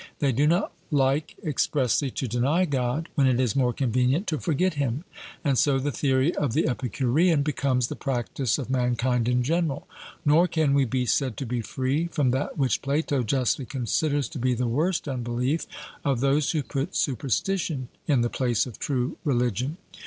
They 0.17 0.31
do 0.31 0.47
not 0.47 0.73
like 0.89 1.35
expressly 1.43 2.09
to 2.09 2.27
deny 2.27 2.65
God 2.65 3.07
when 3.13 3.27
it 3.27 3.39
is 3.39 3.55
more 3.55 3.71
convenient 3.71 4.25
to 4.29 4.39
forget 4.39 4.73
Him; 4.73 5.03
and 5.43 5.59
so 5.59 5.77
the 5.77 5.91
theory 5.91 6.35
of 6.35 6.53
the 6.53 6.67
Epicurean 6.67 7.43
becomes 7.43 7.85
the 7.85 7.95
practice 7.95 8.57
of 8.57 8.67
mankind 8.71 9.29
in 9.29 9.43
general. 9.43 9.87
Nor 10.25 10.47
can 10.47 10.73
we 10.73 10.85
be 10.85 11.05
said 11.05 11.37
to 11.37 11.45
be 11.45 11.61
free 11.61 12.07
from 12.07 12.31
that 12.31 12.57
which 12.57 12.81
Plato 12.81 13.21
justly 13.21 13.67
considers 13.67 14.27
to 14.29 14.39
be 14.39 14.55
the 14.55 14.65
worst 14.65 15.07
unbelief 15.07 15.67
of 16.03 16.19
those 16.19 16.49
who 16.49 16.63
put 16.63 16.95
superstition 16.95 17.87
in 18.07 18.21
the 18.21 18.29
place 18.31 18.65
of 18.65 18.79
true 18.79 19.17
religion. 19.23 19.77